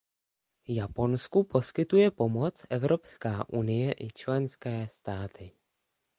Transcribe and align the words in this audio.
Japonsku 0.69 1.43
poskytuje 1.43 2.11
pomoc 2.11 2.65
Evropská 2.69 3.49
unie 3.49 3.91
i 3.93 4.09
členské 4.13 4.87
státy. 4.87 5.51